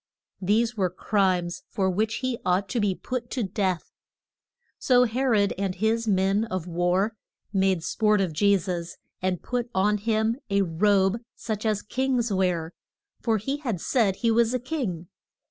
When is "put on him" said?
9.43-10.37